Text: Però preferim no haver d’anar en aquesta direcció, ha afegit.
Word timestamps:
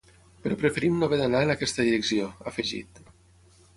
Però 0.45 0.55
preferim 0.61 0.95
no 1.01 1.09
haver 1.09 1.19
d’anar 1.21 1.41
en 1.47 1.55
aquesta 1.55 1.87
direcció, 1.91 2.31
ha 2.45 2.49
afegit. 2.53 3.03